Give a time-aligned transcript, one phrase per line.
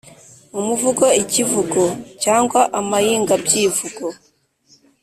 [0.59, 1.83] Umuvugo, ikivugo
[2.23, 4.05] cyangwa amayingabyivugo